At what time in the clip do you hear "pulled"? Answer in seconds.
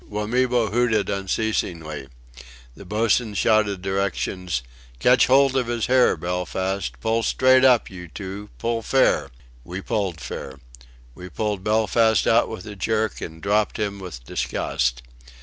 9.79-10.19, 11.29-11.63